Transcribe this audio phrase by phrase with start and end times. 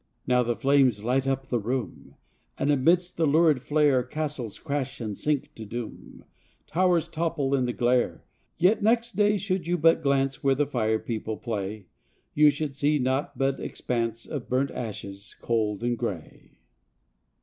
[0.23, 2.15] 55 Now the flames light up the room,
[2.57, 6.23] And amidst the lurid flare, Castles crash and sink to doom,
[6.65, 8.23] Towers topple in the glare.
[8.57, 11.85] Yet next day should you but glance Where the fire people play,
[12.33, 16.57] You would see naught but expanse Of burnt ashes cold and gray.